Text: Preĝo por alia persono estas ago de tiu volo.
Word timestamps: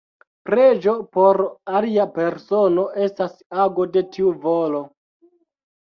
Preĝo 0.49 0.95
por 1.17 1.41
alia 1.81 2.07
persono 2.17 2.89
estas 3.11 3.39
ago 3.69 3.89
de 3.95 4.07
tiu 4.15 4.37
volo. 4.51 4.85